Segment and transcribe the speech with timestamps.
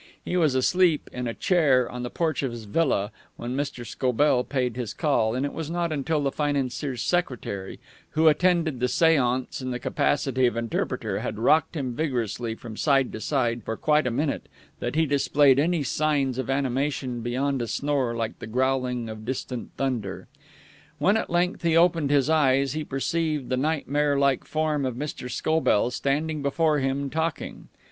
[0.25, 3.85] He was asleep in a chair on the porch of his villa when Mr.
[3.85, 7.79] Scobell paid his call, and it was not until the financier's secretary,
[8.13, 13.11] who attended the seance in the capacity of interpreter, had rocked him vigorously from side
[13.11, 17.67] to side for quite a minute that he displayed any signs of animation beyond a
[17.67, 20.27] snore like the growling of distant thunder.
[20.97, 25.29] When at length he opened his eyes, he perceived the nightmare like form of Mr.
[25.29, 27.67] Scobell standing before him, talking.